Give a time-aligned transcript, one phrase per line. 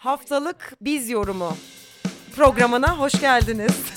[0.00, 1.52] Haftalık Biz Yorumu
[2.36, 3.92] programına hoş geldiniz.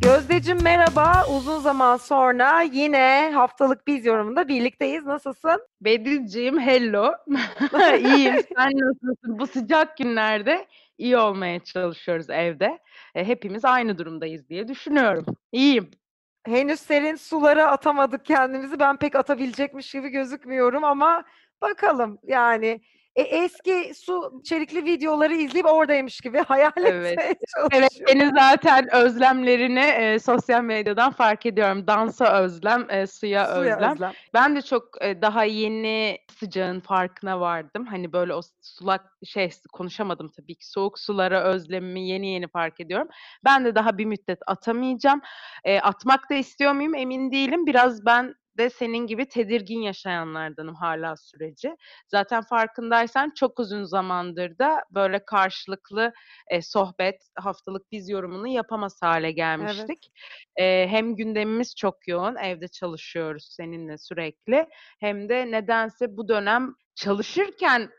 [0.02, 1.26] Gözdeciğim merhaba.
[1.36, 5.06] Uzun zaman sonra yine haftalık biz yorumunda birlikteyiz.
[5.06, 5.62] Nasılsın?
[5.80, 7.12] Bedilciğim hello.
[8.04, 8.36] İyiyim.
[8.56, 9.38] Sen nasılsın?
[9.38, 10.66] Bu sıcak günlerde
[10.98, 12.78] iyi olmaya çalışıyoruz evde.
[13.14, 15.26] E, hepimiz aynı durumdayız diye düşünüyorum.
[15.52, 15.90] İyiyim.
[16.48, 18.80] Henüz serin sulara atamadık kendimizi.
[18.80, 21.24] Ben pek atabilecekmiş gibi gözükmüyorum ama
[21.62, 22.80] bakalım yani.
[23.16, 27.12] E, eski su içerikli videoları izleyip oradaymış gibi hayal Evet.
[27.18, 27.36] etmeye
[27.72, 31.86] Evet, senin zaten özlemlerini e, sosyal medyadan fark ediyorum.
[31.86, 33.92] Dansa özlem, e, suya, Suya özlem.
[33.92, 34.12] özlem.
[34.34, 37.86] Ben de çok e, daha yeni sıcağın farkına vardım.
[37.86, 40.68] Hani böyle o sulak şey konuşamadım tabii ki.
[40.70, 43.08] Soğuk sulara özlemimi yeni yeni fark ediyorum.
[43.44, 45.20] Ben de daha bir müddet atamayacağım.
[45.64, 47.66] E, atmak da istiyor muyum emin değilim.
[47.66, 51.76] Biraz ben de senin gibi tedirgin yaşayanlardanım hala süreci.
[52.08, 56.12] Zaten farkındaysan çok uzun zamandır da böyle karşılıklı
[56.50, 59.36] e, sohbet, haftalık biz yorumunu yapamaz hale Evet.
[59.36, 60.12] gelmiştik.
[60.56, 64.68] E, hem gündemimiz çok yoğun, evde çalışıyoruz seninle sürekli.
[65.00, 67.90] Hem de nedense bu dönem çalışırken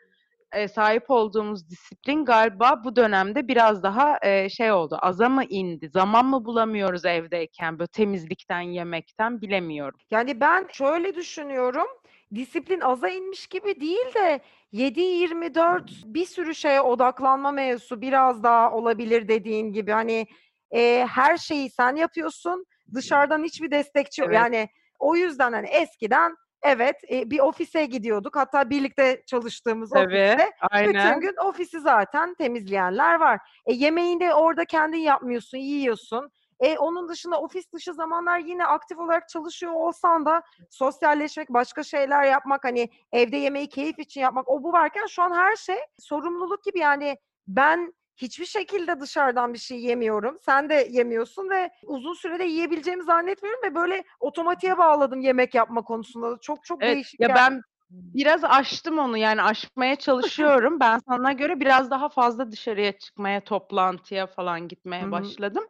[0.53, 4.97] e, sahip olduğumuz disiplin galiba bu dönemde biraz daha e, şey oldu.
[5.01, 5.89] Aza mı indi?
[5.89, 9.99] Zaman mı bulamıyoruz evdeyken böyle temizlikten, yemekten bilemiyorum.
[10.11, 11.87] Yani ben şöyle düşünüyorum.
[12.35, 14.39] Disiplin aza inmiş gibi değil de
[14.73, 19.91] 7-24 bir sürü şeye odaklanma mevzusu biraz daha olabilir dediğin gibi.
[19.91, 20.27] Hani
[20.71, 22.65] e, her şeyi sen yapıyorsun.
[22.93, 24.29] Dışarıdan hiçbir destekçi yok.
[24.29, 24.39] Evet.
[24.39, 28.35] Yani o yüzden hani eskiden evet e, bir ofise gidiyorduk.
[28.35, 31.19] Hatta birlikte çalıştığımız Tabii, ofiste bütün aynen.
[31.19, 33.39] gün ofisi zaten temizleyenler var.
[33.65, 36.31] E, yemeğini de orada kendin yapmıyorsun, yiyorsun.
[36.59, 42.23] E, onun dışında ofis dışı zamanlar yine aktif olarak çalışıyor olsan da sosyalleşmek, başka şeyler
[42.23, 46.63] yapmak, hani evde yemeği keyif için yapmak, o bu varken şu an her şey sorumluluk
[46.63, 46.79] gibi.
[46.79, 50.37] Yani ben hiçbir şekilde dışarıdan bir şey yemiyorum.
[50.41, 56.31] Sen de yemiyorsun ve uzun sürede yiyebileceğimi zannetmiyorum ve böyle otomatiğe bağladım yemek yapma konusunda
[56.31, 56.37] da.
[56.41, 57.39] Çok çok Evet, değişik ya geldi.
[57.39, 57.61] ben
[57.91, 60.79] biraz aştım onu yani aşmaya çalışıyorum.
[60.79, 64.67] Ben sana göre biraz daha fazla dışarıya çıkmaya, toplantıya falan
[64.99, 65.11] Hı gitmeye hı.
[65.11, 65.63] başladım.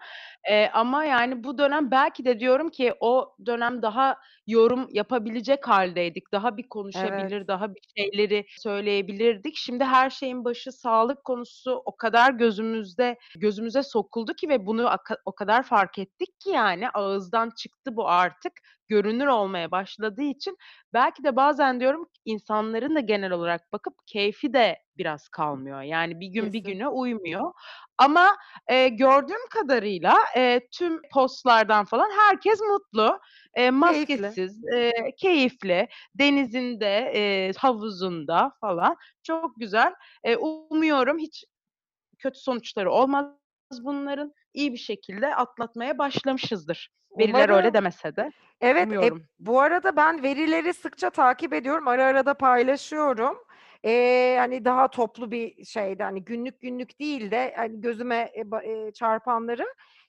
[0.50, 6.31] Eee, ama yani bu dönem belki de diyorum ki o dönem daha yorum yapabilecek hâldeydik.
[6.31, 7.34] Daha bir Evet.
[7.34, 9.56] konuşabilir, daha bir şeyleri söyleyebilirdik.
[9.57, 15.18] Şimdi her şeyin başı sağlık konusu o kadar gözümüzde gözümüze sokuldu ki ve bunu aka
[15.25, 18.53] o kadar fark ettik ki yani ağızdan çıktı bu artık.
[18.89, 20.57] Görünür olmaya başladığı için
[20.94, 25.81] belki de bazen diyorum insanların da genel olarak bakıp keyfi de biraz kalmıyor.
[25.81, 27.53] Yani bir gün bir güne uymuyor.
[27.97, 28.38] Ama,
[28.72, 33.19] eee, gördüğüm kadarıyla, eee, tüm postlardan falan herkes mutlu.
[33.81, 34.38] Keyifli.
[34.38, 38.97] maskesiz, eee, keyifli, denizinde, eee, havuzunda falan.
[39.23, 39.94] Çok güzel.
[40.25, 41.45] Eee, umuyorum hiç
[42.19, 43.27] kötü sonuçları olmaz
[43.72, 44.34] bunların.
[44.53, 46.90] İyi bir şekilde atlatmaya başlamışızdır.
[47.18, 47.74] Veriler öyle Umarım.
[47.74, 48.31] demese de.
[48.62, 51.88] Evet, e, bu arada ben verileri sıkça takip ediyorum.
[51.88, 53.38] Ara ara da paylaşıyorum.
[53.84, 58.91] Eee, hani daha toplu bir şeyde hani günlük günlük değil de hani gözüme e eee,
[58.94, 59.66] çarpanları.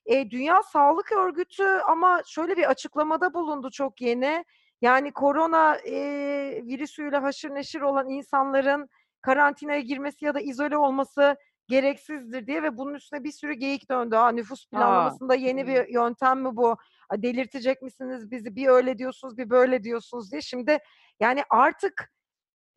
[0.06, 4.44] Eee, Dünya Sağlık Örgütü ama şöyle bir açıklamada bulundu çok yeni.
[4.82, 8.88] Yani korona, eee, virüsüyle haşır neşir olan insanların
[9.22, 11.36] karantinaya girmesi ya da izole olması
[11.70, 14.16] gereksizdir diye ve bunun üstüne bir sürü geyik döndü.
[14.16, 15.68] A, nüfus planlamasında yeni Hımm.
[15.74, 16.76] bir yöntem mi bu?
[17.08, 18.56] A, delirtecek misiniz bizi?
[18.56, 20.42] Bir öyle diyorsunuz, bir böyle diyorsunuz diye.
[20.42, 20.78] Şimdi
[21.20, 22.12] yani artık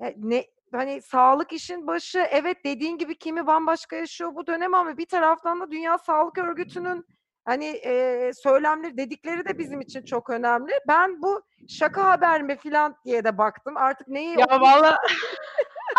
[0.01, 2.19] e ne hani sağlık işin başı.
[2.19, 7.05] Evet, dediğin gibi kimi bambaşka yaşıyor bu dönemi ama bir taraftan da Dünya Sağlık Örgütü'nün
[7.45, 10.71] hani, eee, söylemleri, dedikleri de bizim için çok önemli.
[10.87, 13.77] Ben bu şaka haber mi filan diye de baktım.
[13.77, 14.97] Artık neyi Ya valla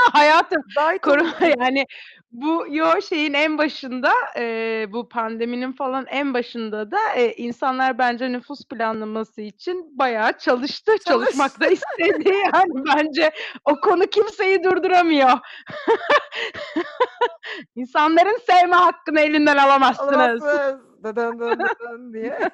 [0.12, 1.54] hayatım olabilirim.
[1.58, 1.86] yani
[2.32, 8.32] bu yo şeyin en başında, eee, bu pandeminin falan en başında da, eee, insanlar bence
[8.32, 10.92] nüfus planlaması için bayağı çalıştı.
[11.08, 13.30] Çalışmak da istedi yani bence
[13.64, 15.30] o konu kimseyi durduramıyor.
[17.76, 20.12] İnsanların sevme hakkını elinden alamazsınız.
[20.12, 20.80] Alamazsınız.
[21.04, 22.50] Dıdın dın dıdın diye.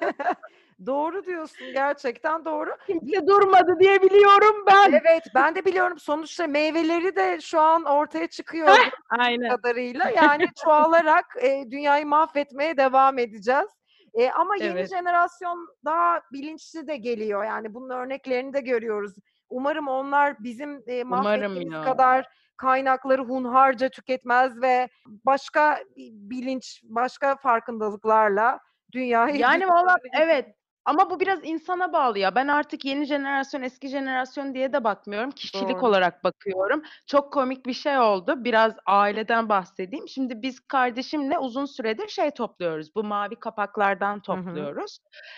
[0.85, 2.75] Doğru diyorsun, gerçekten doğru.
[2.87, 4.91] Kimse durmadı diye biliyorum ben.
[4.91, 5.99] Evet, ben de biliyorum.
[5.99, 8.75] Sonuçta meyveleri de şu an ortaya çıkıyor
[9.09, 9.49] aynen.
[9.49, 10.09] kadarıyla.
[10.09, 13.69] Yani çoğalarak, eee, dünyayı mahvetmeye devam edeceğiz.
[14.13, 14.89] Eee, ama yeni Evet.
[14.89, 17.43] jenerasyon daha bilinçli de geliyor.
[17.43, 19.13] Yani bunun örneklerini de görüyoruz.
[19.49, 20.69] Umarım onlar bizim,
[21.09, 22.25] Umarım mahvettiğimiz kadar
[22.57, 28.59] kaynakları hunharca tüketmez ve başka bi bilinç, başka farkındalıklarla
[28.93, 30.55] dünyayı Yani valla evet.
[30.85, 32.35] Ama bu biraz insana bağlı ya.
[32.35, 35.31] Ben artık yeni jenerasyon, eski jenerasyon diye de bakmıyorum.
[35.31, 35.85] Kişilik Doğru.
[35.87, 36.83] olarak bakıyorum.
[37.05, 38.43] Çok komik bir şey oldu.
[38.43, 40.07] Biraz aileden bahsedeyim.
[40.07, 42.95] Şimdi biz kardeşimle uzun süredir şey topluyoruz.
[42.95, 44.97] Bu mavi kapaklardan topluyoruz.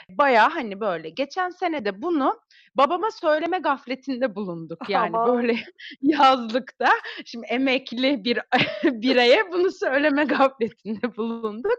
[0.10, 1.10] Bayağı, hani, böyle.
[1.10, 2.40] Geçen sene de bunu
[2.76, 4.80] babama söyleme gafletinde bulunduk.
[4.94, 5.38] Yani, Aman!
[5.38, 5.56] böyle
[6.02, 6.90] yazlıkta.
[7.26, 8.40] Şimdi emekli bir
[8.84, 11.78] bireye bunu söyleme gafletinde bulunduk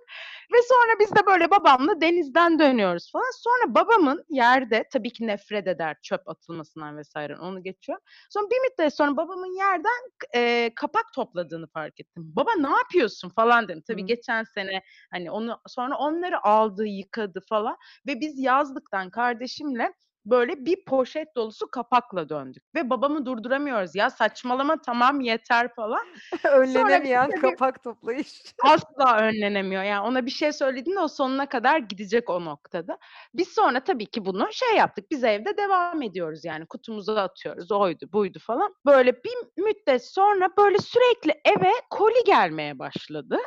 [0.53, 3.31] ve sonra biz de böyle babamla denizden dönüyoruz falan.
[3.39, 7.17] Sonra babamın yerde tabii ki nefret eder çöp atılmasından vs.
[7.41, 8.05] onu geçiyorum.
[8.31, 12.23] Sonra bir müddet sonra babamın yerden eee, kapak topladığını fark ettim.
[12.37, 13.83] "Baba ne yapıyorsun?" falan dedim.
[13.87, 14.07] Tabii Hı.
[14.07, 14.83] geçen sene,
[15.13, 17.77] hani, onu sonra onları aldı, yıkadı falan
[18.07, 19.93] ve biz yazlıktan kardeşimle
[20.27, 23.95] böyle bir poşet dolusu kapakla döndük ve babamı durduramıyoruz.
[23.95, 26.07] "Ya saçmalama, tamam yeter." falan.
[26.43, 28.43] Sonra Önlenemeyen tabii kapak toplayış.
[28.65, 29.83] Asla önlenemiyor.
[29.83, 32.99] Yani ona bir şey söylediğinde o sonuna kadar gidecek o noktada.
[33.35, 38.07] Biz sonra tabii ki bunu şey yaptık, biz evde devam ediyoruz yani kutumuza atıyoruz, oydu
[38.13, 38.75] buydu falan.
[38.87, 43.39] Böyle bir müddet sonra böyle sürekli eve koli gelmeye başladı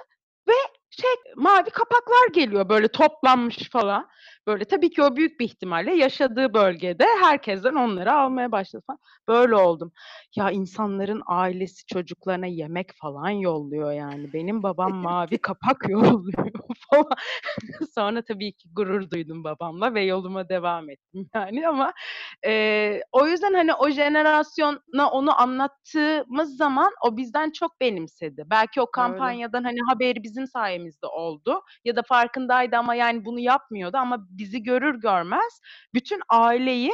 [0.47, 0.53] ve
[1.02, 4.08] şey, mavi kapaklar geliyor böyle toplanmış falan.
[4.48, 9.00] Böyle tabii ki o büyük bir ihtimalle yaşadığı bölgede herkesten onları almaya başladı falan.
[9.28, 9.92] Böyle oldum.
[10.36, 14.34] Ya insanların ailesi çocuklarına yemek falan yolluyor yani.
[14.34, 16.52] Benim babam mavi kapak yolluyor
[16.94, 17.18] falan.
[17.95, 21.94] Sonra tabii ki gurur duydum babamla ve yoluma devam ettim yani ama,
[22.45, 28.44] eee, o yüzden, hani, o jenerasyona onu anlattığımız zaman o bizden çok benimsedi.
[28.51, 28.92] Belki o Öyle.
[28.94, 34.63] kampanyadan, hani, haberi bizim sayemizde oldu ya da farkındaydı ama yani bunu yapmıyordu ama bizi
[34.63, 35.62] görür görmez
[35.94, 36.92] bütün aileyi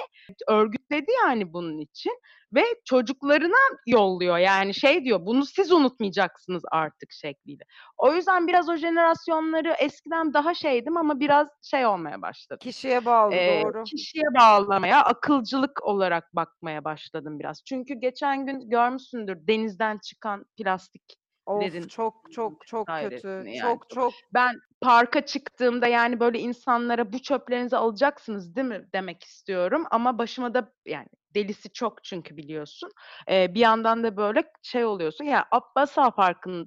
[0.50, 2.14] örgütledi yani bunun için
[2.56, 3.58] ve çocuklarına
[3.88, 4.38] yolluyor.
[4.38, 7.64] Yani şey diyor, "Bunu siz unutmayacaksınız artık." şekliyle.
[7.98, 13.32] O yüzden biraz o jenerasyonları eskiden daha şeydim ama biraz şey olmaya başladım, Kişiye bağlı,
[13.36, 13.84] eee, doğru.
[13.86, 17.64] kişiye bağlamaya, akılcılık olarak bakmaya başladım biraz.
[17.66, 21.90] Çünkü geçen gün görmüşsündür denizden çıkan plastiklerin Of!
[21.90, 23.28] Çok, çok, çok kötü.
[23.28, 23.62] yani.
[23.62, 29.84] Çok, çok Ben parka çıktığımda yani böyle insanlara "Bu çöplerinizi alacaksınız değil mi?" demek istiyorum
[29.92, 32.90] ama başıma da yani delisi çok çünkü biliyorsun.
[33.30, 36.66] Eee, bir yandan da böyle şey oluyorsun ya Abbasya Parkı'nı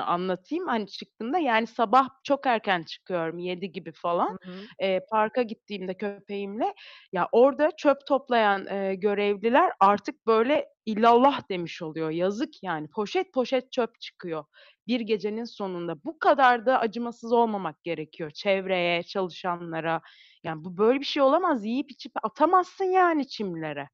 [0.00, 4.36] anlatayım, hani, çıktığımda yani sabah çok erken çıkıyorum 7 gibi falan.
[4.44, 4.70] Hı hı.
[4.80, 6.74] Eee, parka gittiğimde köpeğimle,
[7.12, 12.10] ya orada çöp toplayan, eee, görevliler artık böyle illallah demiş oluyor.
[12.10, 12.88] Yazık yani.
[12.90, 14.44] Poşet poşet çöp çıkıyor
[14.86, 16.04] bir gecenin sonunda.
[16.04, 20.00] Bu kadar da acımasız olmamak gerekiyor çevreye, çalışanlara.
[20.44, 21.64] Yani bu böyle bir şey olamaz.
[21.64, 23.88] Yiyip içip atamazsın yani çimlere.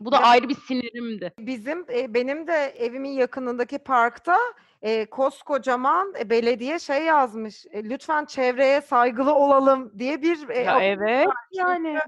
[0.00, 1.32] Bu da Ya ayrı bir sinirimdi.
[1.38, 4.38] Bizim, eee, benim de evimin yakınındaki parkta,
[4.82, 11.28] eee, koskocaman, belediye şey yazmış, eee, "Lütfen çevreye saygılı olalım." diye bir, eee, Ya evet,
[11.28, 11.36] var.
[11.52, 12.02] yani.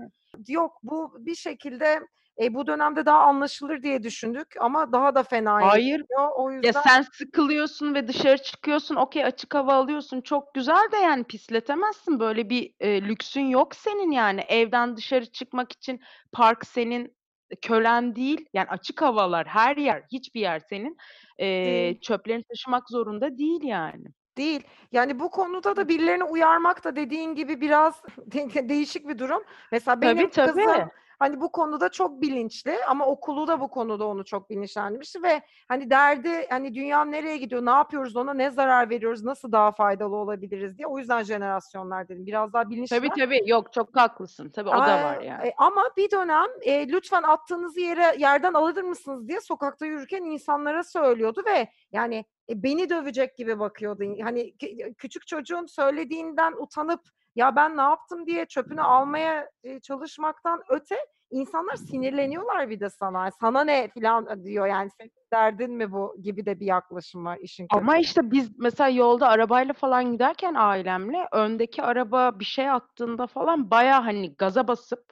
[0.49, 2.01] Yok bu bir şekilde,
[2.41, 6.03] eee, bu dönemde daha anlaşılır diye düşündük ama daha da fenaya Hayır.
[6.09, 6.31] gidiyor.
[6.37, 10.97] O Ya yüzden sen sıkılıyorsun ve dışarı çıkıyorsun, okay, açık hava alıyorsun, çok güzel de
[10.97, 12.21] yani pisletemezsin.
[12.21, 14.41] Böyle bir, eee, lüksün yok senin yani.
[14.41, 16.01] Evden dışarı çıkmak için
[16.33, 17.17] park senin
[17.63, 18.47] kölen değil.
[18.55, 20.97] Yani açık havalar, her yer, hiçbir yer senin.
[21.39, 22.01] Değil.
[22.01, 24.05] çöplerini taşımak zorunda değil yani.
[24.37, 24.63] Değil.
[24.93, 28.03] Yani bu konuda da birilerini uyarmak da dediğin gibi biraz
[28.33, 29.43] de değişik bir durum.
[29.73, 30.65] Mesela benim Tabii, tabii.
[30.65, 35.43] kızım, hani, bu konuda çok bilinçli ama okulu da bu konuda onu çok bilinçlendirmişti ve,
[35.69, 40.17] hani, derdi, hani, "Dünya nereye gidiyor, ne yapıyoruz ona, ne zarar veriyoruz, nasıl daha faydalı
[40.17, 40.89] olabiliriz?" diye.
[40.89, 42.27] O yüzden jenerasyonlar dedim.
[42.27, 43.19] Biraz daha Tabii, bilinçliler.
[43.19, 43.41] tabii.
[43.49, 44.51] Yok, çok haklısın.
[44.51, 45.45] Tabii o da var yani.
[45.45, 50.85] eee, ama bir dönem, eee, "Lütfen attığınızı yere yerden alır mısınız?" diye sokakta yürürken insanlara
[50.85, 54.05] söylüyordu ve yani, eee, beni dövecek gibi bakıyordu.
[54.23, 54.55] Hani,
[54.99, 57.01] küçük çocuğun söylediğinden utanıp,
[57.37, 59.49] "Ya, ben ne yaptım?" diye çöpünü almaya,
[59.83, 60.97] çalışmaktan öte
[61.31, 63.31] insanlar sinirleniyorlar bir de sana.
[63.31, 64.91] "Sana ne?" filan diyor yani.
[65.01, 67.99] "Senin derdin mi bu?" gibi de bir yaklaşım var işin Ama kötüsü.
[67.99, 74.01] işte biz mesela yolda arabayla falan giderken ailemle öndeki araba bir şey attığında falan bayağı,
[74.03, 75.05] hani, gaza basıp,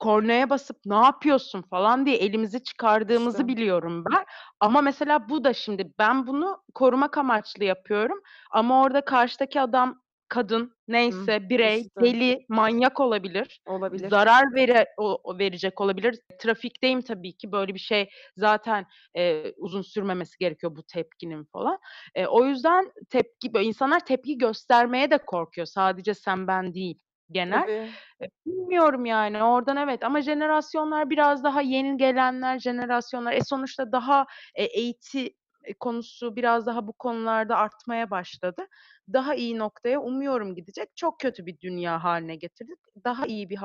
[0.00, 3.48] kornaya basıp "Ne yapıyorsun?" falan diye elimizi çıkardığımızı İşte.
[3.48, 4.24] biliyorum ben.
[4.60, 8.20] Ama mesela bu da şimdi ben bunu korumak amaçlı yapıyorum
[8.52, 12.00] ama orada karşıdaki adam, kadın, neyse, birey, işte.
[12.02, 13.60] deli, manyak olabilir.
[13.66, 14.08] Olabilir.
[14.10, 16.20] Zarar vere o verecek olabilir.
[16.38, 17.52] Trafikteyim tabii ki.
[17.52, 21.78] Böyle bir şey zaten, eee, uzun sürmemesi gerekiyor bu tepkinin falan.
[22.16, 25.66] Eee, o yüzden tepki böyle insanlar tepki göstermeye de korkuyor.
[25.66, 26.98] Sadece sen, ben değil,
[27.30, 27.62] genel.
[27.62, 27.90] Tabii.
[28.22, 34.26] Eee, bilmiyorum yani oradan evet ama jenerasyonlar biraz daha yeni gelenler jenerasyonlar, e, sonuçta daha,
[34.58, 35.34] eee, eğiti
[35.80, 38.66] konusu biraz daha bu konularda artmaya başladı.
[39.12, 40.96] Daha iyi noktaya umuyorum gidecek.
[40.96, 42.78] Çok kötü bir dünya hâline getirdik.
[43.04, 43.56] Daha iyi bir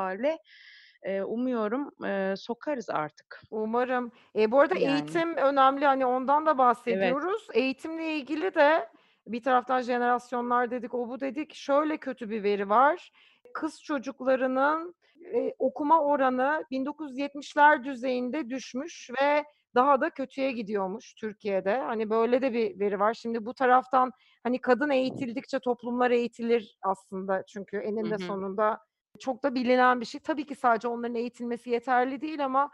[1.05, 1.89] eee, umuyorum,
[2.37, 3.41] sokarız artık.
[3.51, 4.11] Umarım.
[4.35, 5.23] Eee, bu arada Yani.
[5.25, 7.19] eğitim önemli, hani, ondan da Evet.
[7.37, 7.47] bahsediyoruz.
[7.53, 8.89] Eğitimle ilgili de
[9.27, 11.53] bir taraftan jenerasyonlar dedik, o bu dedik.
[11.55, 13.11] Şöyle kötü bir veri var.
[13.53, 14.95] Kız çocuklarının,
[15.33, 19.43] eee, okuma oranı 1970'ler düzeyinde düşmüş ve
[19.75, 21.77] daha da kötüye gidiyormuş Türkiye'de.
[21.79, 23.13] Hani, böyle de bir veri var.
[23.13, 24.11] Şimdi bu taraftan,
[24.43, 28.35] hani, kadın eğitildikçe toplumlar eğitilir aslında çünkü Hı eninde hı.
[28.35, 28.79] sonunda
[29.19, 30.21] çok da bilinen bir şey.
[30.21, 32.71] Tabii ki sadece onların eğitilmesi yeterli değil ama,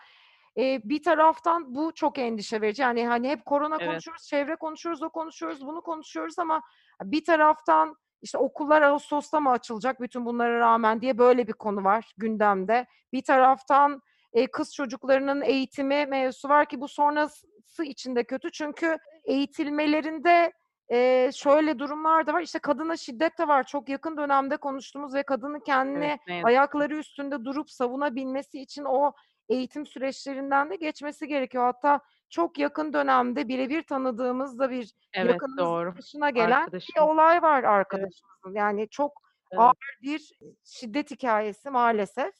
[0.56, 2.82] eee, bir taraftan bu çok endişe verici.
[2.82, 4.06] Yani, hani, hep korona Evet.
[4.20, 6.62] konuşuyoruz, çevre konuşuyoruz, o konuşuyoruz, bunu konuşuyoruz ama
[7.04, 12.14] bir taraftan, işte, okullar ağustosta mı açılacak bütün bunlara rağmen diye böyle bir konu var
[12.18, 12.86] gündemde.
[13.14, 14.02] Bir taraftan,
[14.34, 18.52] eee, kız çocuklarının eğitimi mevzusu var ki bu sonrası için de kötü.
[18.52, 20.52] Çünkü eğitilmelerinde,
[20.92, 22.42] eee, şöyle durumlar da var.
[22.42, 23.64] İşte, kadına şiddet de var.
[23.68, 25.60] Çok yakın dönemde konuştuğumuz ve kadının
[25.94, 26.44] Evet, kendini ki.
[26.44, 29.12] ayakları üstünde durup savunabilmesi için o
[29.50, 31.64] eğitim süreçlerinden de geçmesi gerekiyor.
[31.66, 35.96] Hatta çok yakın dönemde bire bir tanıdığımız da bir Evet, yakınımızın doğru.
[35.98, 37.02] başına gelen bir Arkadaşım.
[37.02, 38.14] olay var Evet.
[38.44, 38.54] arkadaşımızın.
[38.56, 39.22] Yani, çok
[39.52, 39.76] Evet.
[39.76, 40.32] ağır bir
[40.64, 42.34] şiddet hikâyesi maalesef.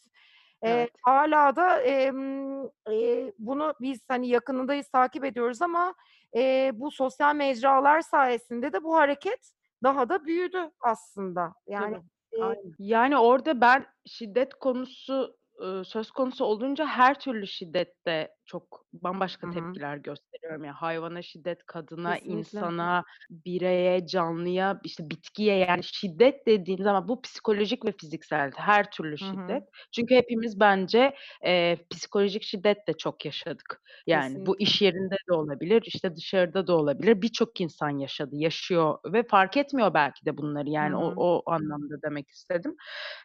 [0.62, 0.92] Evet.
[1.02, 5.94] hâlâ da, emm, eee, bunu biz, hani, yakınındayız, takip ediyoruz ama,
[6.36, 9.52] eee, bu sosyal mecralar sayesinde de bu hareket
[9.84, 11.54] daha da büyüdü aslında.
[11.68, 11.98] Yani,
[12.40, 12.78] Aynen.
[12.80, 15.38] Yani, orada ben şiddet konusu,
[15.86, 19.82] söz konusu olunca her türlü şiddette çok bambaşka Hı hı.
[19.82, 20.64] tepkiler gösteriyorum.
[20.64, 22.66] Ya, hayvana şiddet, kadına, Kesinlikle.
[22.66, 29.18] insana, bireye, canlıya, işte, bitkiye, yani, şiddet dediğin zaman bu psikolojik ve fiziksel her türlü
[29.20, 29.58] Hı hı.
[29.58, 29.64] şiddet.
[29.96, 31.16] Çünkü hepimiz bence,
[31.46, 33.82] eee, psikolojik şiddet de çok yaşadık.
[34.08, 34.62] Yani, bu Kesinlikle.
[34.62, 37.22] iş yerinde de olabilir, işte, dışarıda da olabilir.
[37.22, 40.70] Birçok insan yaşadı, yaşıyor ve fark etmiyor belki de bunları.
[40.80, 41.18] Hı Yani, o hı.
[41.18, 42.76] o anlamda demek istedim.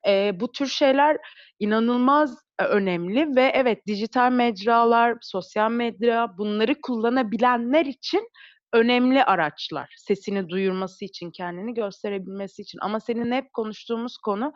[0.07, 1.19] Eee, bu tür şeyler
[1.61, 8.31] inanılmaz, önemli ve evet, dijital mecralar, sosyal medya bunları kullanabilenler için
[8.73, 9.95] önemli araçlar.
[9.99, 14.53] Sesini duyurması için, kendini gösterebilmesi için ama seninle hep konuştuğumuz konu,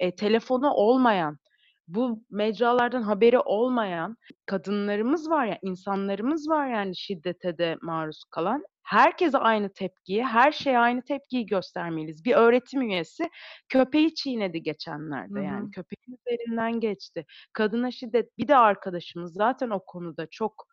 [0.00, 1.38] eee, telefonu olmayan,
[1.88, 8.64] bu mecralardan haberi olmayan kadınlarımız var ya, insanlarımız var yani şiddete de maruz kalan.
[8.84, 12.24] Herkese aynı tepkiyi, her şeye aynı tepkiyi göstermeliyiz.
[12.24, 13.30] Bir öğretim üyesi
[13.68, 14.62] köpeği çiğnedi
[15.30, 15.68] Hı geçenlerde yani.
[15.68, 15.72] hı.
[15.72, 17.24] Köpeğin üzerinden geçti.
[17.52, 20.66] Kadına şiddet bir de arkadaşımız zaten o konuda çok,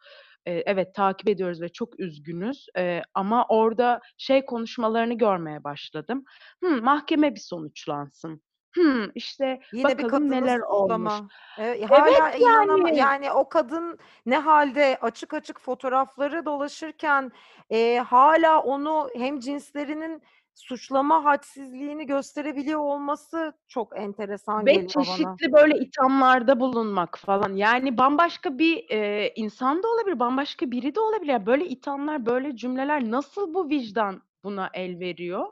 [0.47, 6.23] eee, evet, takip ediyoruz ve çok üzgünüz, eee, ama orada şey konuşmalarını görmeye başladım.
[6.63, 8.41] Hımm, mahkeme bir sonuçlansın.
[8.75, 11.21] Hımm, işte, Yine bir bakalım kadını neler olmuş.
[11.21, 11.31] suçlama.
[11.57, 13.11] Eee, Evet, hâlâ inanama yani.
[13.11, 17.31] yani, o kadın ne hâlde açık açık fotoğrafları dolaşırken,
[17.69, 20.21] eee, hâlâ onu hemcinslerinin
[20.55, 25.41] suçlama hadsizliğini gösterebiliyor olması çok enteresan Ve geliyor bana.
[25.41, 27.55] çeşitli böyle ithamlarda bulunmak falan.
[27.55, 31.31] Yani, bambaşka bir, eee, insan da olabilir, bambaşka biri de olabilir.
[31.31, 35.45] Ya, böyle ithamlar, böyle cümleler nasıl bu vicdan buna el veriyor,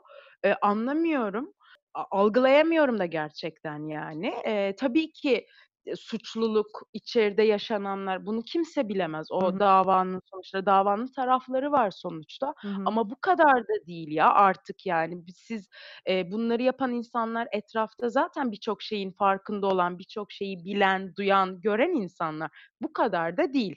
[0.44, 1.52] eee, anlamıyorum.
[1.94, 4.26] Algılayamıyorum da gerçekten yani.
[4.46, 5.46] Eee, tabii ki,
[5.86, 9.26] eee, suçluluk, içeride yaşananlar bunu kimse bilemez.
[9.32, 9.60] O hı.
[9.60, 12.84] davanın sonuçta davanın tarafları var sonuçta Hı hı.
[12.84, 15.22] ama bu kadar da değil ya artık yani.
[15.34, 15.68] Siz,
[16.06, 21.90] eee, bunları yapan insanlar etrafta zaten birçok şeyin farkında olan, birçok şeyi bilen, duyan, gören
[22.02, 22.50] insanlar.
[22.82, 23.76] Bu kadar da değil,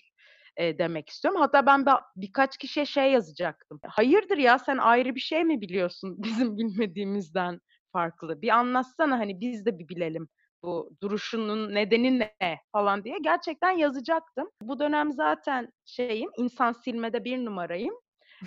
[0.59, 1.41] demek istiyorum.
[1.41, 3.79] Hatta ben ba birkaç kişiye şey yazacaktım.
[3.87, 7.59] Hayırdır ya, sen ayrı bir şey mi biliyorsun bizim bilmediğimizden
[7.93, 8.43] farklı?
[8.43, 10.29] Bir anlatsana, hani, biz de bir bilelim
[10.63, 14.49] bu duruşunun nedeni ne falan diye gerçekten yazacaktım.
[14.63, 17.95] Bu dönem zaten şeyim, insan silmede 1 numarayım.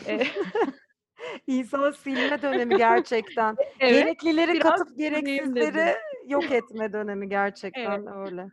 [1.49, 3.57] İnsan silme dönemi gerçekten.
[3.81, 5.97] E evet, Gereklileri katıp gereksizleri
[6.29, 7.29] yok etme dönemi
[7.75, 8.01] Evet.
[8.01, 8.51] gerçekten öyle.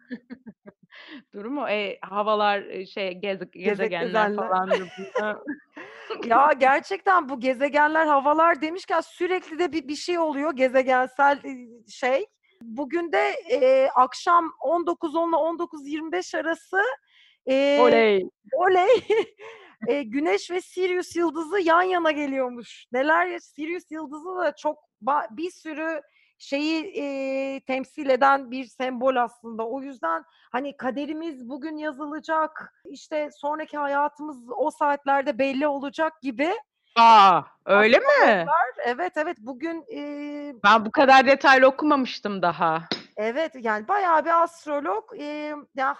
[1.34, 1.68] Durum o.
[1.70, 4.36] Eee, havalar, eee, şey, Geze gezegenler gezenler.
[4.36, 4.92] falan.
[6.26, 12.26] Ya, gerçekten bu gezegenler, havalar demişken sürekli de bir bir şey oluyor gezegensel, iii, şey.
[12.62, 16.82] Bugün de, eee, akşam 19.10'la 19.25 arası,
[17.46, 18.30] eee, Oley!
[18.54, 19.04] oley!
[19.88, 22.86] Eee, Güneş ve Sirius yıldızı yan yana geliyormuş.
[22.92, 24.78] Neler ya Sirius yıldızı da çok
[25.32, 26.02] bir sürü
[26.44, 29.68] şeyi, eee, temsil eden bir sembol aslında.
[29.68, 36.54] O yüzden, hani, kaderimiz bugün yazılacak, işte, sonraki hayatımız o saatlerde belli olacak gibi
[36.96, 37.42] A!
[37.66, 38.46] Öyle mi?
[38.86, 42.82] Evet, evet, bugün, eee Ben bu kadar detaylı okumamıştım daha.
[43.18, 45.98] Evet, yani, bayağı bir astrolog, emm, ya,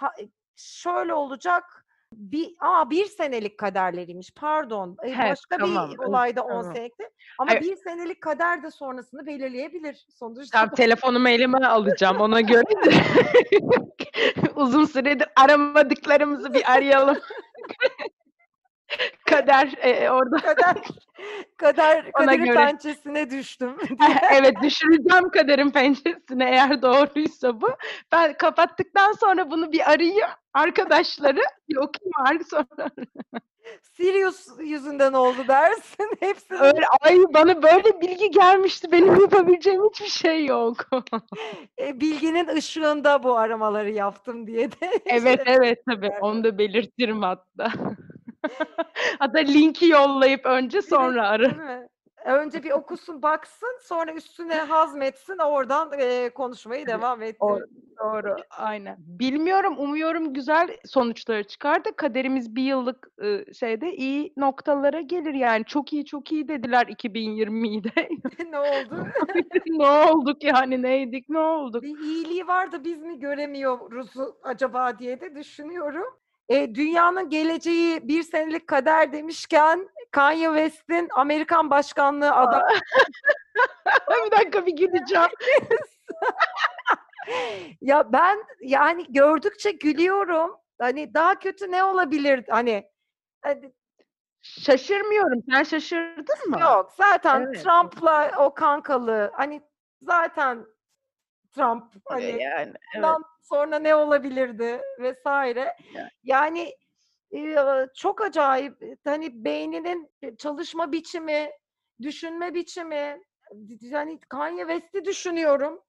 [0.56, 1.83] şöyle olacak,
[2.16, 4.30] Bir a, 1 senelik kaderleriymiş.
[4.34, 4.96] Pardon.
[5.02, 6.74] He, başka tamam, bir evet, olayda 10 tamam.
[6.74, 10.58] senekti ama Hayır 1 senelik kader de sonrasını belirleyebilir sonuçta.
[10.58, 12.64] Tamam, telefonumu elime alacağım ona göre.
[14.56, 17.18] Uzun süredir aramadıklarımızı bir arayalım.
[19.30, 20.74] Kader, eee, orada Kader
[21.56, 22.54] kader kaderin göre.
[22.54, 23.76] pençesine düştüm.
[24.32, 27.70] Evet, düşüreceğim kaderin pençesine eğer doğruysa bu.
[28.12, 32.90] Ben kapattıktan sonra bunu bir arayayım, arkadaşları bir okuyayım sonra
[33.92, 36.10] Sirius yüzünden oldu dersin.
[36.20, 38.92] Hepsini Öyle, ay bana böyle bilgi gelmişti.
[38.92, 40.76] Benim yapabileceğim hiçbir şey yok.
[41.78, 46.10] Eee, bilginin ışığında bu aramaları yaptım diye de Evet, şey evet, tabii.
[46.20, 47.72] Onu da belirtirim hatta.
[49.18, 51.88] Hatta linki yollayıp önce sonra değil mi?
[52.24, 57.64] Önce bir okusun, baksın, sonra üstüne hazmetsin, oradan, eee, konuşmayı devam O ettirir.
[58.00, 58.96] doğru, aynen.
[58.98, 65.64] Bilmiyorum, umuyorum güzel sonuçları çıkar da kaderimiz 1 yıllık, ııı, şeyde iyi noktalara gelir yani.
[65.64, 68.08] Çok iyi, çok iyi dediler 2020'yi de.
[68.50, 69.04] Ne oldu?
[69.66, 71.82] Ne olduk yani, neydik, ne olduk?
[71.82, 76.23] Bir iyiliği var da biz mi göremiyoruzu acaba diye de düşünüyorum.
[76.48, 82.62] Eee, dünyanın geleceği 1 senelik kader demişken Kanye West'in Amerikan başkanlığı aday
[84.26, 85.28] Bir dakika, bir güleceğim.
[87.82, 90.56] Ya, ben, yani, gördükçe gülüyorum.
[90.80, 92.44] Hani, daha kötü ne olabilir?
[92.50, 92.90] Hani,
[93.42, 93.72] hadi
[94.42, 95.40] Şaşırmıyorum.
[95.50, 96.60] Sen şaşırdın mı?
[96.60, 97.64] Yok, zaten Evet.
[97.64, 99.62] Trump'la o kankalığı, hani,
[100.02, 100.66] zaten
[101.56, 102.76] Trump, hani, yani, evet.
[102.96, 104.80] bundan sonra ne olabilirdi.
[105.94, 106.72] Ya Yani,
[107.30, 111.50] eee, çok acayip, eee, hani, beyninin, eee, çalışma biçimi,
[112.02, 113.20] düşünme biçimi,
[113.80, 115.80] yani, Kanye West'i düşünüyorum.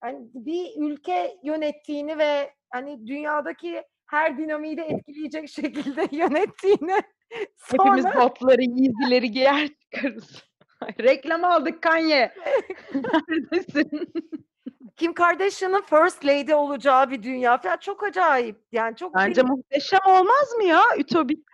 [0.00, 7.00] Hani, bir ülke yönettiğini ve, hani, dünyadaki her dinamiği de etkileyecek şekilde yönettiğini
[7.70, 10.44] Hepimiz sonra botları, Yeezy'leri giyer çıkarız.
[11.00, 12.34] Reklam aldık Kanye.
[12.94, 13.90] Neredesin?
[14.96, 18.56] Kim Kardashian'ın first lady olacağı bir dünya falan çok acayip.
[18.72, 20.82] Yani, çok Bence benim muhteşem olmaz mı ya?
[20.98, 21.46] Ütopik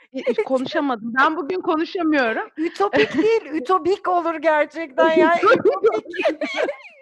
[0.45, 1.13] konuşamadım.
[1.19, 2.49] Ben bugün konuşamıyorum.
[2.57, 5.40] Ütopik değil, ütopik olur gerçekten ya.
[5.42, 6.07] Ütopik.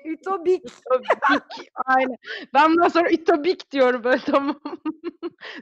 [0.05, 0.64] Ütopik.
[0.64, 2.17] Ütopik, aynen.
[2.55, 4.61] Ben bundan sonra ütopik diyorum böyle tamam.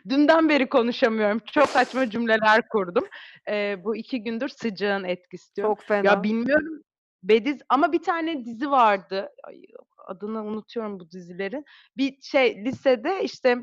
[0.09, 1.39] Dünden beri konuşamıyorum.
[1.39, 3.05] Çok saçma cümleler kurdum.
[3.49, 5.75] Eee, bu 2 gündür sıcağın etkisi diyorum.
[5.75, 6.23] Çok Ya fena.
[6.23, 6.83] bilmiyorum,
[7.23, 9.33] Bediz ama bir tane dizi vardı.
[9.45, 9.63] Ay,
[10.07, 11.65] adını unutuyorum bu dizilerin.
[11.97, 13.57] Bir şey, lisede, işte,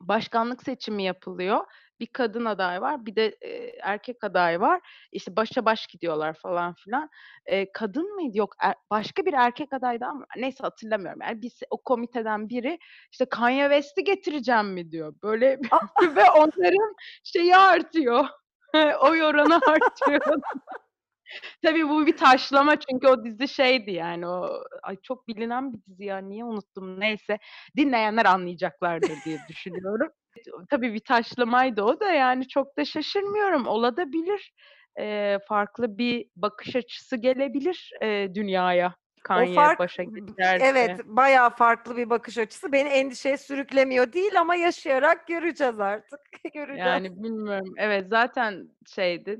[0.00, 1.60] başkanlık seçimi yapılıyor.
[2.00, 4.80] Bir kadın aday var, bir de, eee, erkek aday var.
[5.12, 7.10] İşte, başa baş gidiyorlar falan filan.
[7.48, 8.38] Eee, kadın mıydı?
[8.38, 11.20] Yok, er başka bir erkek adaydı ama neyse hatırlamıyorum.
[11.22, 12.78] Yani, biz o komiteden biri,
[13.12, 15.14] işte, "Kanye West'i getireceğim mi?" diyor.
[15.22, 15.58] Böyle
[16.18, 18.26] ve onların şeyi artıyor,
[19.02, 20.20] oy oranı artıyor.
[21.62, 26.04] Tabii bu bir taşlama çünkü o dizi şeydi yani o ay çok bilinen bir dizi
[26.04, 27.38] ya, niye unuttum neyse.
[27.76, 30.08] Dinleyenler anlayacaklardır diye düşünüyorum.
[30.70, 33.66] Tabii bir taşlamaydı o da yani çok da şaşırmıyorum.
[33.66, 34.52] Olabilir.
[34.98, 38.94] Eee, farklı bir bakış açısı gelebilir, eee, dünyaya
[39.34, 40.60] O Kanye fark başa b geçerse.
[40.60, 42.72] evet, bayağı farklı bir bakış açısı.
[42.72, 46.20] Beni endişeye sürüklemiyor değil ama yaşayarak göreceğiz artık.
[46.54, 47.02] Göreceğiz.
[47.04, 47.74] Yani bilmiyorum.
[47.78, 49.38] Evet, zaten şeydi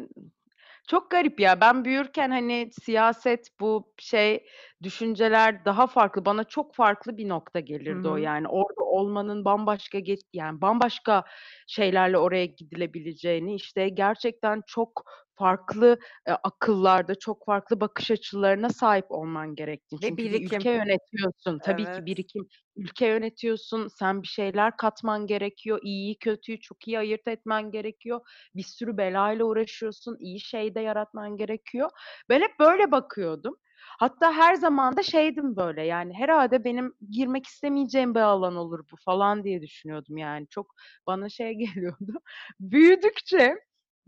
[0.87, 1.61] çok garip ya.
[1.61, 4.47] Ben büyürken, hani, siyaset, bu şey,
[4.83, 6.25] düşünceler daha farklı.
[6.25, 8.17] Bana çok farklı bir nokta gelirdi o hı.
[8.17, 8.49] yani.
[8.49, 11.25] Orada olmanın bambaşka geç yani bambaşka
[11.67, 15.03] şeylerle oraya gidilebileceğini, işte, gerçekten çok
[15.35, 20.01] farklı, eee, akıllarda, çok farklı bakış açılarına sahip olman gerektiğini.
[20.03, 20.47] Ve Çünkü bir birikim.
[20.47, 21.61] ülke yönetiyorsun.
[21.65, 22.07] Tabii ki Evet.
[22.07, 22.47] birikim.
[22.77, 25.79] Ülke yönetiyorsun, sen bir şeyler katman gerekiyor.
[25.83, 28.21] İyiyi, kötüyü çok iyi ayırt etmen gerekiyor.
[28.55, 31.91] Bir sürü belayla uğraşıyorsun, iyi şey de yaratman gerekiyor.
[32.29, 33.57] Ben hep böyle bakıyordum.
[33.99, 38.97] Hatta her zaman da şeydim böyle, yani, herhâlde benim girmek istemeyeceğim bir alan olur bu
[39.05, 40.47] falan diye düşünüyordum yani.
[40.49, 40.75] Çok
[41.07, 42.21] bana şey geliyordu.
[42.61, 43.57] Büyüdükçe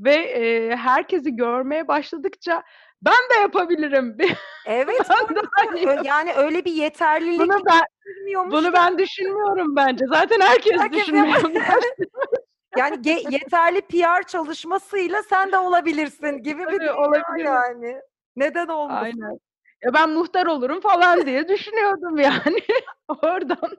[0.01, 2.63] ve, eee, herkesi görmeye başladıkça
[3.03, 4.17] ben de yapabilirim.
[4.67, 5.09] Evet,
[5.87, 7.83] Ben yani öyle bir yeterlilik Bunu ben
[8.51, 10.05] bunu ben düşünmüyorum bence.
[10.09, 11.59] Zaten herkes Herkes başladı.
[12.77, 17.45] Yani ge yeterli PR çalışmasıyla sen de olabilirsin gibi bir Tabii, dünya olabilirim.
[17.45, 18.01] yani.
[18.37, 19.05] Neden olmasın?
[19.05, 19.39] Aynen.
[19.85, 22.61] Ya, ben muhtar olurum falan diye düşünüyordum yani
[23.09, 23.79] oradan.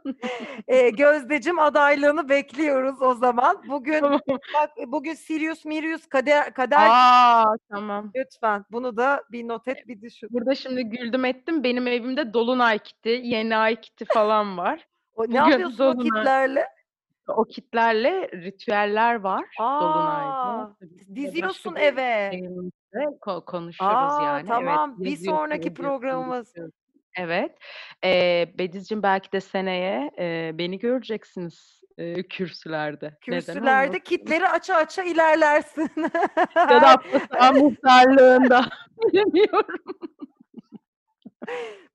[0.67, 3.63] Eee, Gözdeciğim adaylığını bekliyoruz o zaman.
[3.69, 4.19] Bugün Tamam.
[4.27, 7.55] bak, bugün Sirius Mirius kader kader A!
[7.71, 8.11] Tamam.
[8.15, 10.29] Lütfen bunu da bir not et, bir düşün.
[10.31, 11.63] Burada şimdi güldüm ettim.
[11.63, 14.87] Benim evimde dolunay kiti, yeni ay kiti falan var.
[15.19, 16.05] O ne yapıyorsun o dolunay.
[16.05, 16.65] kitlerle?
[17.27, 20.33] o kitlerle ritüeller var dolunayda.
[20.33, 20.75] A!
[20.79, 22.31] Tabii ki de Diziyorsun başka eve.
[23.21, 24.23] Ko konuşuruz A!
[24.23, 24.39] yani.
[24.39, 24.95] Evet, Tamam.
[24.97, 26.53] Bir yazıyorsun, sonraki ediyorsun, programımız.
[27.17, 27.57] Evet.
[28.03, 33.05] Eee, Bedizciğim belki de seneye, eee, beni göreceksiniz, eee, kürsülerde.
[33.05, 34.03] Neden Kürsülerde olmasın?
[34.03, 35.89] kitleri aça aça ilerlersin.
[36.55, 38.65] Ya da Abbas Ağa muhtarlığında.
[39.13, 39.83] Bilemiyorum.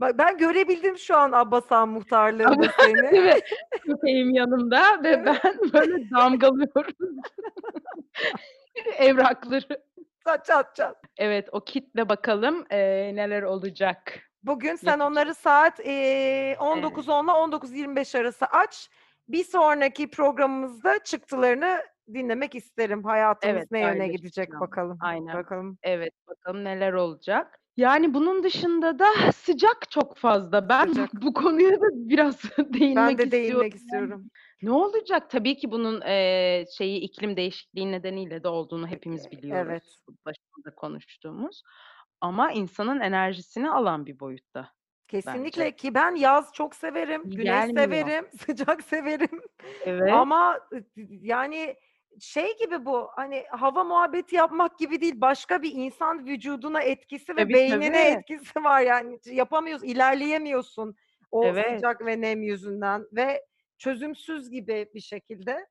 [0.00, 3.10] Bak ben görebildim şu an Abbas Ağa Ama muhtarlığında seni.
[3.10, 3.40] değil mi?
[3.86, 5.26] Köpeğim yanımda ve Evet.
[5.44, 6.94] ben böyle damgalıyorum
[8.98, 9.82] evrakları.
[10.26, 11.04] Çat çat çat.
[11.16, 14.20] Evet, o kitle bakalım, eee, neler olacak.
[14.42, 14.98] Bugün sen Yapacak.
[14.98, 17.04] onları saat, eee, Evet.
[17.08, 18.90] 19.10'la 19.25 arası aç.
[19.28, 21.82] Bir sonraki programımızda çıktılarını
[22.14, 23.04] dinlemek isterim.
[23.04, 24.60] Hayatımız Evet, ne yöne gidecek paylaşacağım.
[24.60, 25.02] bakalım.
[25.02, 25.32] Aynen.
[25.32, 25.78] Bakalım.
[25.82, 27.58] Evet, bakalım neler olacak.
[27.76, 29.06] Yani bunun dışında da
[29.36, 30.68] sıcak çok fazla.
[30.68, 31.10] Ben Sıcak.
[31.12, 33.32] bu konuya da biraz değinmek Ben de istiyorum.
[33.32, 34.30] değinmek istiyorum.
[34.64, 35.30] Ne olacak?
[35.30, 39.78] Tabii ki bunun, eee, şeyi iklim değişikliği nedeniyle de olduğunu hepimiz biliyoruz.
[39.78, 40.04] Evet.
[40.26, 41.62] Başında konuştuğumuz.
[42.20, 44.72] Ama insanın enerjisini alan bir boyutta
[45.08, 45.76] Kesinlikle bence.
[45.76, 47.72] ki ben yaz çok severim, İyi güneş gelmiyor.
[47.78, 49.42] severim, sıcak severim.
[49.80, 50.28] Evet.
[50.28, 51.76] Ama ı yani
[52.20, 57.52] şey gibi bu, hani, hava muhabbeti yapmak gibi değil, başka bir insan vücuduna etkisi ve
[57.52, 58.10] Tabii, beynine tabii.
[58.10, 59.18] etkisi var yani.
[59.26, 60.96] Yapamıyorsun, ilerleyemiyorsun
[61.30, 61.84] o Evet.
[61.84, 63.46] sıcak ve nem yüzünden ve
[63.78, 65.66] çözümsüz gibi bir şekilde.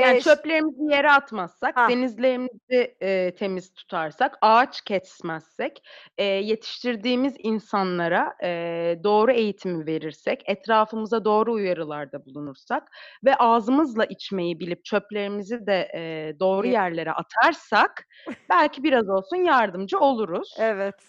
[0.00, 1.90] Yani çöplerimizi yere atmazsak, Hah.
[1.90, 5.82] denizlerimizi, eee, temiz tutarsak, ağaç kesmezsek,
[6.18, 12.90] eee, yetiştirdiğimiz insanlara, eee, doğru eğitimi verirsek, etrafımıza doğru uyarılarda bulunursak
[13.24, 18.04] ve ağzımızla içmeyi bilip çöplerimizi de, eee, doğru Ye yerlere atarsak
[18.50, 21.02] belki biraz olsun yardımcı oluruz, Evet.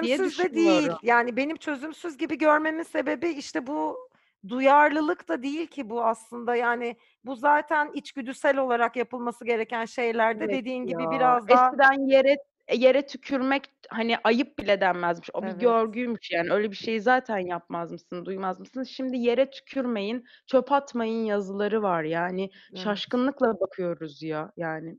[0.00, 0.98] diye Çözümsüz de değil.
[1.02, 4.08] Yani benim çözümsüz gibi görmemin sebebi işte bu
[4.48, 6.56] duyarlılık da değil ki bu aslında.
[6.56, 11.10] Yani bu zaten içgüdüsel olarak yapılması gereken şeylerde Evet dediğin gibi ya.
[11.10, 12.36] biraz daha Eskiden yere
[12.72, 15.30] yere tükürmek, hani, ayıp bile denmezmiş.
[15.34, 15.60] O bir Evet.
[15.60, 16.52] görgüymüş yani.
[16.52, 18.82] Öyle bir şeyi zaten yapmaz mısın, duymaz mısın?
[18.82, 22.50] Şimdi yere tükürmeyin, çöp atmayın yazıları var yani.
[22.70, 22.78] Evet.
[22.84, 24.98] Şaşkınlıkla bakıyoruz ya yani.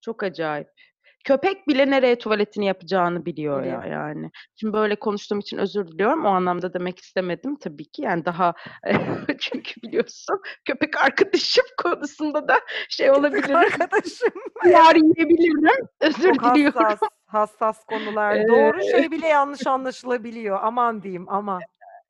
[0.00, 0.68] Çok acayip.
[1.24, 4.30] Köpek bile nereye tuvaletini yapacağını biliyor ya yani.
[4.56, 6.24] Şimdi böyle konuştuğum için özür diliyorum.
[6.24, 8.02] O anlamda demek istemedim tabii ki.
[8.02, 8.54] Yani daha
[9.40, 13.56] çünkü biliyorsun köpek arkadaşım konusunda da şey Köpek olabilirim.
[13.56, 14.32] arkadaşım.
[14.64, 15.86] Uyar yiyebilirim.
[16.00, 16.84] Özür Çok diliyorum.
[16.84, 18.36] hassas, hassas konular.
[18.48, 20.58] Doğru şey bile yanlış anlaşılabiliyor.
[20.62, 21.60] Aman diyeyim, aman.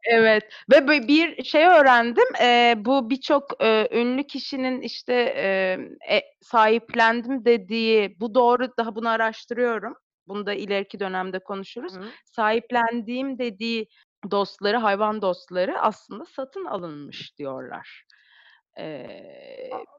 [0.04, 2.24] Evet ve bir şey öğrendim.
[2.40, 9.08] Eee, bu birçok, eee, ünlü kişinin işte, emm, e sahiplendim dediği, bu doğru, daha bunu
[9.08, 9.94] araştırıyorum.
[10.28, 11.96] Bunu da ileriki dönemde konuşuruz.
[11.96, 12.02] Hı.
[12.24, 13.88] Sahiplendiğim dediği
[14.30, 18.04] dostları, hayvan dostları aslında satın alınmış diyorlar.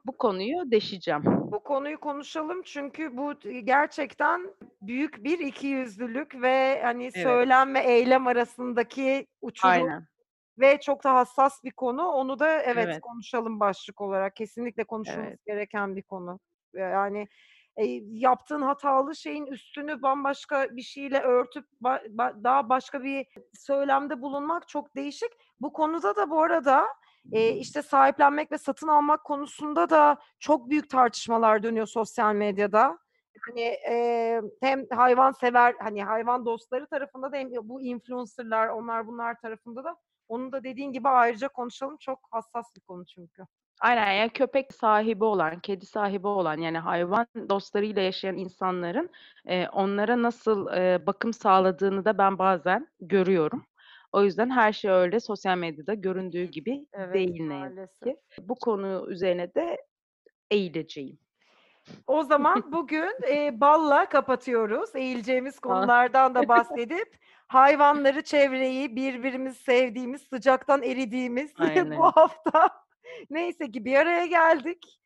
[0.06, 1.22] Bu konuyu deşeceğim.
[1.26, 7.14] Bu konuyu konuşalım çünkü bu gerçekten büyük bir ikiyüzlülük ve, hani, Evet.
[7.14, 10.06] söylem ve eylem arasındaki uçurum Aynen.
[10.58, 12.06] ve çok da hassas bir konu.
[12.08, 13.00] Onu da evet, Evet.
[13.00, 14.36] konuşalım başlık olarak.
[14.36, 15.46] Kesinlikle konuşulması Evet.
[15.46, 16.40] gereken bir konu.
[16.74, 17.28] Yani,
[17.78, 24.22] eee, yaptığın hatalı şeyin üstünü bambaşka bir şeyle örtüp ba ba daha başka bir söylemde
[24.22, 25.30] bulunmak çok değişik.
[25.60, 26.86] Bu konuda da bu arada,
[27.30, 32.98] eee, işte, sahiplenmek ve satın almak konusunda da çok büyük tartışmalar dönüyor sosyal medyada.
[33.48, 39.84] Hani, eee, hem hayvansever, hani, hayvan dostları tarafında da hem bu influencer'lar, onlar bunlar tarafında
[39.84, 39.96] da.
[40.28, 41.96] Onu da dediğin gibi ayrıca konuşalım.
[42.00, 43.42] Çok hassas bir konu çünkü.
[43.80, 49.10] Aynen, yani köpek sahibi olan, kedi sahibi olan, yani hayvan dostlarıyla yaşayan insanların,
[49.46, 53.64] eee, onlara nasıl, eee, bakım sağladığını da ben bazen görüyorum.
[54.12, 58.16] O yüzden her şey öyle sosyal medyada göründüğü gibi Evet, değil ne yazık ki.
[58.38, 59.76] Bu konu üzerine de
[60.50, 61.18] eğileceğim.
[62.06, 64.96] O zaman bugün, eee, balla kapatıyoruz.
[64.96, 67.16] Eğileceğimiz konulardan da bahsedip
[67.48, 71.54] hayvanları, çevreyi, birbirimizi sevdiğimiz, sıcaktan eridiğimiz
[71.96, 72.70] bu hafta
[73.30, 75.01] neyse ki bir araya geldik.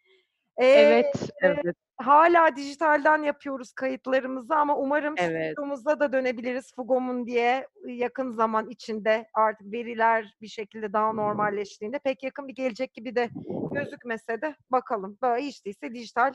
[0.60, 1.76] Eee, Evet, evet.
[1.96, 5.58] hâlâ dijitalden yapıyoruz kayıtlarımızı ama umarım Evet.
[5.58, 11.98] stüdyomuza da dönebiliriz Fugomun.diye yakın zaman içinde artık veriler bir şekilde daha normalleştiğinde.
[11.98, 13.30] Pek yakın bir gelecek gibi de
[13.72, 15.18] gözükmese de bakalım.
[15.22, 16.32] Böyle hiç değilse dijital,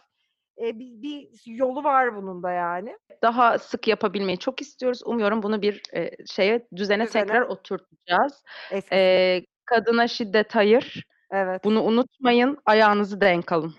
[0.58, 2.98] eee, bir bir yolu var bunun da yani.
[3.24, 5.02] Daha sık yapabilmeyi çok istiyoruz.
[5.06, 7.10] Umuyorum bunu bir, eee, şeye, düzene Düzene.
[7.10, 8.44] tekrar oturtacağız.
[8.70, 11.04] Eskisi Eee, kadına şiddet hayır.
[11.30, 11.62] Evet.
[11.64, 13.76] Bunu unutmayın, ayağınızı denk alın.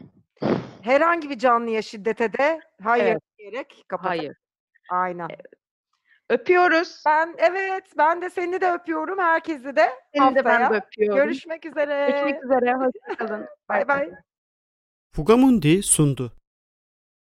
[0.83, 3.23] Herhangi bir canlıya şiddete de hayır Evet.
[3.39, 4.19] diyerek kapatalım.
[4.19, 4.37] Hayır.
[4.91, 5.29] Aynen.
[5.31, 5.47] Evet.
[6.31, 7.03] Öpüyoruz.
[7.07, 10.81] Ben evet, ben de seni de öpüyorum, herkesi de Seni de ben de haftaya.
[10.81, 11.17] öpüyorum.
[11.17, 12.11] Görüşmek üzere.
[12.11, 12.75] Görüşmek üzere.
[12.75, 13.47] Hoşça kalın.
[13.69, 14.11] Bay bay.
[15.15, 16.33] Fugamundi sundu.